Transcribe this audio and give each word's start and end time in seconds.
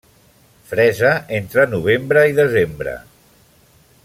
Fresa 0.71 1.11
entre 1.41 1.67
novembre 1.75 2.27
i 2.33 2.37
desembre. 2.43 2.97